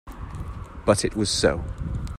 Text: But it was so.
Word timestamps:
But 0.83 1.05
it 1.05 1.15
was 1.15 1.29
so. 1.29 1.63